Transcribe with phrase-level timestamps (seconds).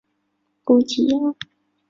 [0.63, 1.35] 攻济阳。